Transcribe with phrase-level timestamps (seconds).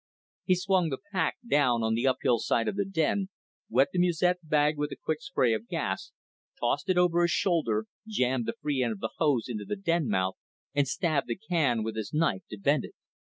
[0.45, 3.29] He swung the pack down on the uphill side of the den,
[3.69, 6.11] wet the musette bag with a quick spray of gas,
[6.59, 10.07] tossed it over his shoulder, jammed the free end of the hose into the den
[10.07, 10.37] mouth
[10.73, 12.95] and stabbed the can with his knife to vent it.